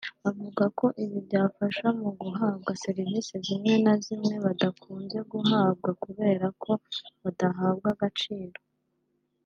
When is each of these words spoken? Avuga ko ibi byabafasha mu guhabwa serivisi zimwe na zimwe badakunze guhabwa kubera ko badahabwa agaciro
Avuga 0.29 0.63
ko 0.79 0.85
ibi 1.03 1.17
byabafasha 1.27 1.87
mu 2.01 2.09
guhabwa 2.21 2.71
serivisi 2.83 3.33
zimwe 3.45 3.73
na 3.85 3.93
zimwe 4.05 4.33
badakunze 4.45 5.17
guhabwa 5.31 5.89
kubera 6.03 6.45
ko 6.61 6.71
badahabwa 7.21 7.89
agaciro 7.95 8.59